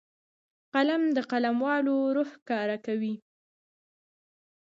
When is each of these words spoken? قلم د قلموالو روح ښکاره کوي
قلم 0.73 1.03
د 1.15 1.17
قلموالو 1.31 1.95
روح 2.15 2.29
ښکاره 2.35 2.77
کوي 2.85 3.13